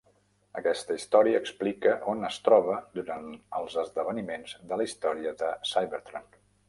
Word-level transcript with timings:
Aquesta 0.59 0.95
història 0.99 1.41
explica 1.43 1.91
on 2.13 2.25
es 2.29 2.39
troba 2.47 2.77
durant 3.01 3.27
els 3.59 3.77
esdeveniments 3.83 4.57
de 4.73 4.81
la 4.83 4.89
història 4.89 5.35
de 5.43 5.53
"Cybertron". 5.75 6.27